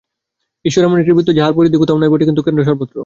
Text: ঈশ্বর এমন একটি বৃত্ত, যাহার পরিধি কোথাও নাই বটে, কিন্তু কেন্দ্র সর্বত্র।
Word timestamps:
ঈশ্বর 0.65 0.85
এমন 0.85 0.97
একটি 0.99 1.13
বৃত্ত, 1.13 1.29
যাহার 1.31 1.53
পরিধি 1.57 1.77
কোথাও 1.77 1.99
নাই 1.99 2.09
বটে, 2.11 2.25
কিন্তু 2.25 2.41
কেন্দ্র 2.41 2.67
সর্বত্র। 2.67 2.95